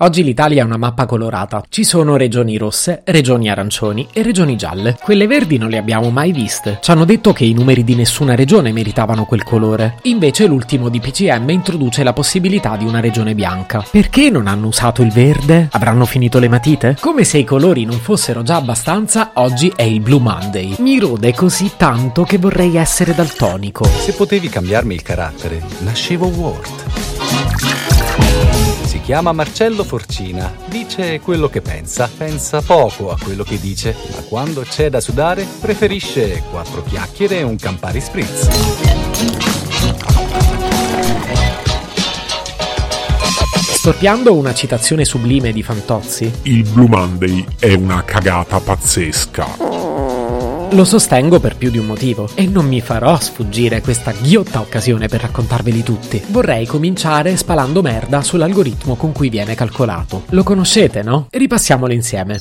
Oggi 0.00 0.22
l'Italia 0.22 0.60
è 0.60 0.64
una 0.66 0.76
mappa 0.76 1.06
colorata. 1.06 1.64
Ci 1.70 1.82
sono 1.82 2.18
regioni 2.18 2.58
rosse, 2.58 3.00
regioni 3.06 3.48
arancioni 3.48 4.06
e 4.12 4.22
regioni 4.22 4.54
gialle. 4.54 4.98
Quelle 5.00 5.26
verdi 5.26 5.56
non 5.56 5.70
le 5.70 5.78
abbiamo 5.78 6.10
mai 6.10 6.32
viste. 6.32 6.80
Ci 6.82 6.90
hanno 6.90 7.06
detto 7.06 7.32
che 7.32 7.46
i 7.46 7.54
numeri 7.54 7.82
di 7.82 7.94
nessuna 7.94 8.34
regione 8.34 8.72
meritavano 8.72 9.24
quel 9.24 9.42
colore. 9.42 9.96
Invece 10.02 10.46
l'ultimo 10.46 10.90
DPCM 10.90 11.48
introduce 11.48 12.02
la 12.02 12.12
possibilità 12.12 12.76
di 12.76 12.84
una 12.84 13.00
regione 13.00 13.34
bianca. 13.34 13.82
Perché 13.90 14.28
non 14.28 14.48
hanno 14.48 14.66
usato 14.66 15.00
il 15.00 15.10
verde? 15.10 15.68
Avranno 15.70 16.04
finito 16.04 16.38
le 16.38 16.48
matite? 16.48 16.98
Come 17.00 17.24
se 17.24 17.38
i 17.38 17.44
colori 17.44 17.86
non 17.86 17.96
fossero 17.96 18.42
già 18.42 18.56
abbastanza, 18.56 19.30
oggi 19.36 19.72
è 19.74 19.84
il 19.84 20.00
Blue 20.00 20.20
Monday. 20.20 20.74
Mi 20.80 20.98
rode 20.98 21.32
così 21.32 21.70
tanto 21.78 22.24
che 22.24 22.36
vorrei 22.36 22.76
essere 22.76 23.14
daltonico. 23.14 23.84
Se 23.84 24.12
potevi 24.12 24.50
cambiarmi 24.50 24.92
il 24.92 25.00
carattere, 25.00 25.62
nascevo 25.78 26.26
Ward. 26.26 27.15
Si 28.84 29.00
chiama 29.00 29.32
Marcello 29.32 29.84
Forcina, 29.84 30.52
dice 30.66 31.20
quello 31.20 31.48
che 31.48 31.60
pensa, 31.60 32.10
pensa 32.14 32.60
poco 32.62 33.10
a 33.10 33.16
quello 33.22 33.44
che 33.44 33.58
dice, 33.60 33.94
ma 34.14 34.22
quando 34.22 34.62
c'è 34.62 34.90
da 34.90 35.00
sudare 35.00 35.46
preferisce 35.60 36.42
quattro 36.50 36.82
chiacchiere 36.82 37.38
e 37.38 37.42
un 37.42 37.56
Campari 37.56 38.00
Spritz. 38.00 38.48
Storpiando 43.86 44.34
una 44.34 44.52
citazione 44.52 45.04
sublime 45.04 45.52
di 45.52 45.62
Fantozzi, 45.62 46.32
Il 46.42 46.68
Blue 46.68 46.88
Monday 46.88 47.44
è 47.60 47.72
una 47.74 48.02
cagata 48.04 48.58
pazzesca. 48.58 49.85
Lo 50.72 50.84
sostengo 50.84 51.40
per 51.40 51.56
più 51.56 51.70
di 51.70 51.78
un 51.78 51.86
motivo 51.86 52.28
e 52.34 52.46
non 52.46 52.66
mi 52.66 52.80
farò 52.80 53.18
sfuggire 53.18 53.80
questa 53.80 54.12
ghiotta 54.12 54.60
occasione 54.60 55.06
per 55.06 55.22
raccontarveli 55.22 55.82
tutti. 55.82 56.22
Vorrei 56.28 56.66
cominciare 56.66 57.36
spalando 57.36 57.80
merda 57.80 58.20
sull'algoritmo 58.20 58.96
con 58.96 59.12
cui 59.12 59.30
viene 59.30 59.54
calcolato. 59.54 60.24
Lo 60.30 60.42
conoscete, 60.42 61.02
no? 61.02 61.28
Ripassiamolo 61.30 61.92
insieme. 61.92 62.38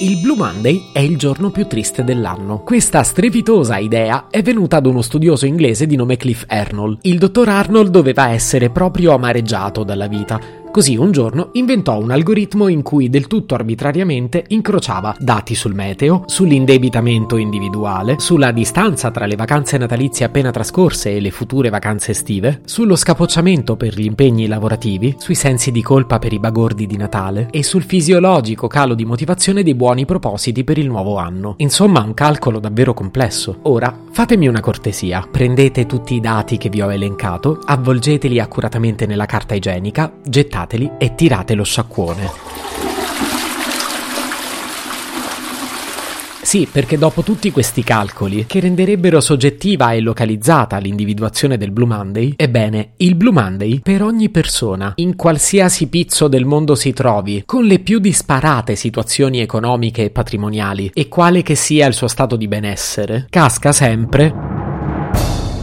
Il 0.00 0.20
Blue 0.20 0.36
Monday 0.36 0.90
è 0.92 0.98
il 0.98 1.16
giorno 1.16 1.50
più 1.50 1.66
triste 1.66 2.04
dell'anno. 2.04 2.58
Questa 2.58 3.02
strepitosa 3.02 3.78
idea 3.78 4.26
è 4.28 4.42
venuta 4.42 4.76
ad 4.76 4.84
uno 4.84 5.00
studioso 5.00 5.46
inglese 5.46 5.86
di 5.86 5.96
nome 5.96 6.18
Cliff 6.18 6.44
Arnold. 6.46 6.98
Il 7.02 7.16
dottor 7.16 7.48
Arnold 7.48 7.88
doveva 7.88 8.28
essere 8.28 8.68
proprio 8.68 9.14
amareggiato 9.14 9.84
dalla 9.84 10.06
vita 10.06 10.38
Così 10.76 10.94
un 10.94 11.10
giorno 11.10 11.48
inventò 11.52 11.98
un 11.98 12.10
algoritmo 12.10 12.68
in 12.68 12.82
cui 12.82 13.08
del 13.08 13.28
tutto 13.28 13.54
arbitrariamente 13.54 14.44
incrociava 14.48 15.16
dati 15.18 15.54
sul 15.54 15.72
meteo, 15.72 16.24
sull'indebitamento 16.26 17.38
individuale, 17.38 18.16
sulla 18.18 18.52
distanza 18.52 19.10
tra 19.10 19.24
le 19.24 19.36
vacanze 19.36 19.78
natalizie 19.78 20.26
appena 20.26 20.50
trascorse 20.50 21.16
e 21.16 21.20
le 21.20 21.30
future 21.30 21.70
vacanze 21.70 22.10
estive, 22.10 22.60
sullo 22.66 22.94
scapocciamento 22.94 23.76
per 23.76 23.98
gli 23.98 24.04
impegni 24.04 24.46
lavorativi, 24.46 25.14
sui 25.16 25.34
sensi 25.34 25.72
di 25.72 25.80
colpa 25.80 26.18
per 26.18 26.34
i 26.34 26.38
bagordi 26.38 26.84
di 26.84 26.98
Natale 26.98 27.48
e 27.52 27.62
sul 27.62 27.82
fisiologico 27.82 28.66
calo 28.66 28.92
di 28.92 29.06
motivazione 29.06 29.62
dei 29.62 29.74
buoni 29.74 30.04
propositi 30.04 30.62
per 30.62 30.76
il 30.76 30.88
nuovo 30.88 31.16
anno. 31.16 31.54
Insomma, 31.56 32.02
un 32.02 32.12
calcolo 32.12 32.58
davvero 32.58 32.92
complesso. 32.92 33.60
Ora, 33.62 33.98
fatemi 34.10 34.46
una 34.46 34.60
cortesia, 34.60 35.26
prendete 35.30 35.86
tutti 35.86 36.16
i 36.16 36.20
dati 36.20 36.58
che 36.58 36.68
vi 36.68 36.82
ho 36.82 36.92
elencato, 36.92 37.60
avvolgeteli 37.64 38.38
accuratamente 38.38 39.06
nella 39.06 39.24
carta 39.24 39.54
igienica, 39.54 40.12
gettate 40.22 40.64
sciacquateli 40.66 40.90
e 40.98 41.14
tirate 41.14 41.54
lo 41.54 41.64
sciacquone. 41.64 42.30
Sì, 46.42 46.68
perché 46.70 46.96
dopo 46.96 47.22
tutti 47.22 47.50
questi 47.50 47.82
calcoli, 47.82 48.46
che 48.46 48.60
renderebbero 48.60 49.20
soggettiva 49.20 49.92
e 49.92 50.00
localizzata 50.00 50.76
l'individuazione 50.78 51.56
del 51.56 51.72
Blue 51.72 51.88
Monday, 51.88 52.34
ebbene, 52.36 52.92
il 52.98 53.16
Blue 53.16 53.32
Monday, 53.32 53.80
per 53.80 54.00
ogni 54.00 54.28
persona, 54.28 54.92
in 54.96 55.16
qualsiasi 55.16 55.88
pizzo 55.88 56.28
del 56.28 56.44
mondo 56.44 56.76
si 56.76 56.92
trovi, 56.92 57.42
con 57.44 57.64
le 57.64 57.80
più 57.80 57.98
disparate 57.98 58.76
situazioni 58.76 59.40
economiche 59.40 60.04
e 60.04 60.10
patrimoniali, 60.10 60.92
e 60.94 61.08
quale 61.08 61.42
che 61.42 61.56
sia 61.56 61.88
il 61.88 61.94
suo 61.94 62.06
stato 62.06 62.36
di 62.36 62.46
benessere, 62.46 63.26
casca 63.28 63.72
sempre 63.72 64.55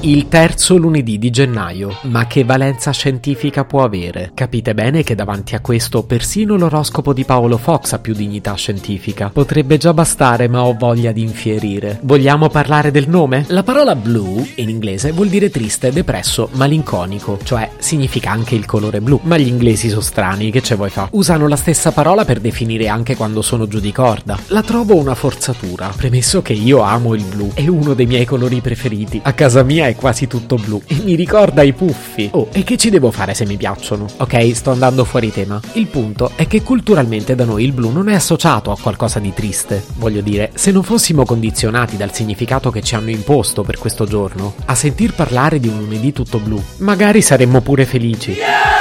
il 0.05 0.27
terzo 0.27 0.75
lunedì 0.75 1.17
di 1.17 1.29
gennaio. 1.29 1.97
Ma 2.03 2.27
che 2.27 2.43
valenza 2.43 2.91
scientifica 2.91 3.63
può 3.63 3.83
avere? 3.83 4.31
Capite 4.33 4.73
bene 4.73 5.01
che 5.01 5.15
davanti 5.15 5.55
a 5.55 5.61
questo 5.61 6.03
persino 6.03 6.57
l'oroscopo 6.57 7.13
di 7.13 7.23
Paolo 7.23 7.57
Fox 7.57 7.93
ha 7.93 7.99
più 7.99 8.13
dignità 8.13 8.53
scientifica. 8.55 9.29
Potrebbe 9.29 9.77
già 9.77 9.93
bastare, 9.93 10.49
ma 10.49 10.65
ho 10.65 10.75
voglia 10.77 11.13
di 11.13 11.21
infierire. 11.21 11.99
Vogliamo 12.01 12.49
parlare 12.49 12.91
del 12.91 13.07
nome? 13.07 13.45
La 13.47 13.63
parola 13.63 13.95
blue 13.95 14.45
in 14.55 14.67
inglese 14.67 15.13
vuol 15.13 15.29
dire 15.29 15.49
triste, 15.49 15.93
depresso, 15.93 16.49
malinconico, 16.53 17.39
cioè 17.41 17.69
significa 17.77 18.31
anche 18.31 18.55
il 18.55 18.65
colore 18.65 18.99
blu. 18.99 19.21
Ma 19.23 19.37
gli 19.37 19.47
inglesi 19.47 19.87
sono 19.87 20.01
strani, 20.01 20.51
che 20.51 20.61
ce 20.61 20.75
vuoi 20.75 20.89
fa? 20.89 21.07
Usano 21.11 21.47
la 21.47 21.55
stessa 21.55 21.93
parola 21.93 22.25
per 22.25 22.41
definire 22.41 22.89
anche 22.89 23.15
quando 23.15 23.41
sono 23.41 23.67
giù 23.67 23.79
di 23.79 23.93
corda. 23.93 24.37
La 24.47 24.63
trovo 24.63 24.97
una 24.97 25.15
forzatura, 25.15 25.93
premesso 25.95 26.41
che 26.41 26.51
io 26.51 26.81
amo 26.81 27.13
il 27.13 27.23
blu, 27.23 27.51
è 27.53 27.67
uno 27.67 27.93
dei 27.93 28.05
miei 28.05 28.25
colori 28.25 28.59
preferiti. 28.59 29.21
A 29.23 29.31
casa 29.31 29.63
mia 29.63 29.87
è 29.87 29.91
è 29.93 29.95
quasi 29.95 30.27
tutto 30.27 30.55
blu 30.55 30.81
e 30.85 30.99
mi 31.03 31.15
ricorda 31.15 31.61
i 31.61 31.73
puffi. 31.73 32.29
Oh, 32.33 32.49
e 32.51 32.63
che 32.63 32.77
ci 32.77 32.89
devo 32.89 33.11
fare 33.11 33.33
se 33.33 33.45
mi 33.45 33.55
piacciono? 33.55 34.07
Ok, 34.17 34.53
sto 34.53 34.71
andando 34.71 35.05
fuori 35.05 35.31
tema. 35.31 35.59
Il 35.73 35.87
punto 35.87 36.31
è 36.35 36.47
che 36.47 36.61
culturalmente 36.61 37.35
da 37.35 37.45
noi 37.45 37.63
il 37.63 37.71
blu 37.71 37.91
non 37.91 38.09
è 38.09 38.15
associato 38.15 38.71
a 38.71 38.77
qualcosa 38.77 39.19
di 39.19 39.33
triste. 39.33 39.83
Voglio 39.95 40.21
dire, 40.21 40.51
se 40.55 40.71
non 40.71 40.83
fossimo 40.83 41.25
condizionati 41.25 41.95
dal 41.97 42.13
significato 42.13 42.69
che 42.69 42.81
ci 42.81 42.95
hanno 42.95 43.09
imposto 43.09 43.63
per 43.63 43.77
questo 43.77 44.05
giorno, 44.05 44.55
a 44.65 44.75
sentir 44.75 45.13
parlare 45.13 45.59
di 45.59 45.67
un 45.67 45.79
lunedì 45.79 46.11
tutto 46.11 46.39
blu, 46.39 46.61
magari 46.77 47.21
saremmo 47.21 47.61
pure 47.61 47.85
felici. 47.85 48.31
Yeah! 48.31 48.72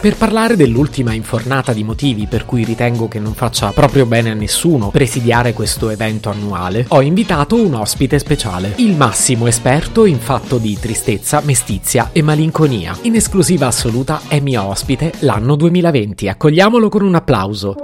Per 0.00 0.14
parlare 0.16 0.54
dell'ultima 0.54 1.12
infornata 1.12 1.72
di 1.72 1.82
motivi 1.82 2.26
per 2.26 2.44
cui 2.44 2.62
ritengo 2.62 3.08
che 3.08 3.18
non 3.18 3.34
faccia 3.34 3.72
proprio 3.72 4.06
bene 4.06 4.30
a 4.30 4.34
nessuno 4.34 4.90
presidiare 4.90 5.52
questo 5.52 5.90
evento 5.90 6.30
annuale, 6.30 6.84
ho 6.90 7.00
invitato 7.00 7.56
un 7.56 7.74
ospite 7.74 8.20
speciale, 8.20 8.74
il 8.76 8.94
massimo 8.94 9.48
esperto 9.48 10.04
in 10.04 10.20
fatto 10.20 10.58
di 10.58 10.78
tristezza, 10.78 11.40
mestizia 11.44 12.10
e 12.12 12.22
malinconia. 12.22 12.96
In 13.02 13.16
esclusiva 13.16 13.66
assoluta 13.66 14.20
è 14.28 14.38
mio 14.38 14.62
ospite 14.62 15.14
l'anno 15.20 15.56
2020. 15.56 16.28
Accogliamolo 16.28 16.88
con 16.88 17.02
un 17.02 17.16
applauso. 17.16 17.74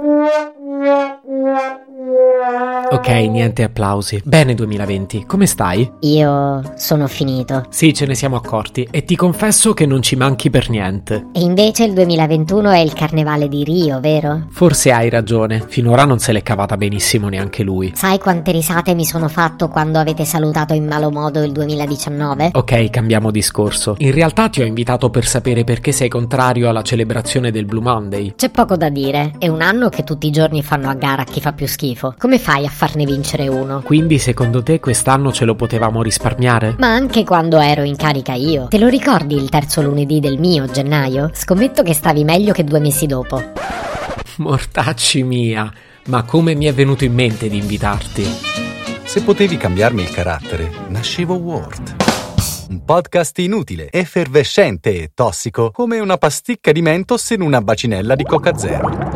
Ok, 2.95 3.09
niente 3.09 3.61
applausi. 3.63 4.21
Bene 4.23 4.53
2020, 4.53 5.25
come 5.25 5.47
stai? 5.47 5.91
Io 5.99 6.61
sono 6.77 7.07
finito. 7.07 7.65
Sì, 7.67 7.93
ce 7.93 8.05
ne 8.05 8.15
siamo 8.15 8.37
accorti 8.37 8.87
e 8.89 9.03
ti 9.03 9.17
confesso 9.17 9.73
che 9.73 9.85
non 9.85 10.01
ci 10.01 10.15
manchi 10.15 10.49
per 10.49 10.69
niente. 10.69 11.25
E 11.33 11.41
invece 11.41 11.83
il 11.83 11.93
2021 11.93 12.71
è 12.71 12.79
il 12.79 12.93
carnevale 12.93 13.49
di 13.49 13.65
Rio, 13.65 13.99
vero? 13.99 14.47
Forse 14.49 14.93
hai 14.93 15.09
ragione, 15.09 15.65
finora 15.67 16.05
non 16.05 16.19
se 16.19 16.31
l'è 16.31 16.41
cavata 16.41 16.77
benissimo 16.77 17.27
neanche 17.27 17.63
lui. 17.63 17.91
Sai 17.93 18.17
quante 18.17 18.53
risate 18.53 18.93
mi 18.93 19.03
sono 19.03 19.27
fatto 19.27 19.67
quando 19.67 19.99
avete 19.99 20.23
salutato 20.23 20.73
in 20.73 20.87
malo 20.87 21.11
modo 21.11 21.43
il 21.43 21.51
2019? 21.51 22.51
Ok, 22.53 22.89
cambiamo 22.91 23.29
discorso. 23.29 23.95
In 23.97 24.13
realtà 24.13 24.47
ti 24.47 24.61
ho 24.61 24.65
invitato 24.65 25.09
per 25.09 25.25
sapere 25.25 25.65
perché 25.65 25.91
sei 25.91 26.07
contrario 26.07 26.69
alla 26.69 26.81
celebrazione 26.81 27.51
del 27.51 27.65
Blue 27.65 27.83
Monday. 27.83 28.35
C'è 28.37 28.49
poco 28.49 28.77
da 28.77 28.87
dire, 28.87 29.33
è 29.37 29.49
un 29.49 29.61
anno 29.61 29.89
che 29.89 30.05
tutti 30.05 30.27
i 30.27 30.31
giorni 30.31 30.63
fanno 30.63 30.87
a 30.87 30.93
gara 30.93 31.25
chi 31.25 31.41
fa 31.41 31.51
più 31.51 31.67
schifo. 31.67 32.15
Come 32.17 32.39
fai 32.39 32.65
a 32.65 32.69
farne 32.85 33.05
vincere 33.05 33.47
uno. 33.47 33.81
Quindi 33.81 34.19
secondo 34.19 34.61
te 34.61 34.79
quest'anno 34.79 35.31
ce 35.31 35.45
lo 35.45 35.55
potevamo 35.55 36.03
risparmiare? 36.03 36.75
Ma 36.77 36.93
anche 36.93 37.23
quando 37.23 37.59
ero 37.59 37.81
in 37.81 37.95
carica 37.95 38.33
io. 38.33 38.67
Te 38.67 38.77
lo 38.77 38.87
ricordi 38.87 39.35
il 39.35 39.49
terzo 39.49 39.81
lunedì 39.81 40.19
del 40.19 40.37
mio 40.37 40.67
gennaio? 40.67 41.31
Scommetto 41.33 41.81
che 41.81 41.93
stavi 41.93 42.23
meglio 42.23 42.53
che 42.53 42.63
due 42.63 42.79
mesi 42.79 43.07
dopo. 43.07 43.41
Mortacci 44.37 45.23
mia, 45.23 45.71
ma 46.07 46.23
come 46.23 46.53
mi 46.53 46.65
è 46.65 46.73
venuto 46.73 47.03
in 47.05 47.13
mente 47.13 47.49
di 47.49 47.57
invitarti? 47.57 48.23
Se 49.03 49.23
potevi 49.23 49.57
cambiarmi 49.57 50.03
il 50.03 50.11
carattere, 50.11 50.69
nascevo 50.89 51.35
Ward. 51.35 51.95
Un 52.69 52.83
podcast 52.83 53.39
inutile, 53.39 53.89
effervescente 53.89 55.01
e 55.01 55.11
tossico, 55.13 55.71
come 55.71 55.99
una 55.99 56.17
pasticca 56.17 56.71
di 56.71 56.81
mentos 56.81 57.29
in 57.31 57.41
una 57.41 57.61
bacinella 57.61 58.15
di 58.15 58.23
Coca 58.23 58.55
Zero. 58.57 59.14